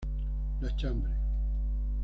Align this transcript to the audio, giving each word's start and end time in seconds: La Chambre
La 0.63 0.71
Chambre 0.75 1.13